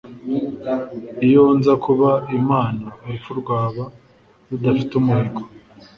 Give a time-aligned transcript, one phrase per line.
[1.25, 2.09] Iyo nza kuba
[2.39, 3.83] Imana urupfu rwaba
[4.49, 5.41] rudafite umuhigo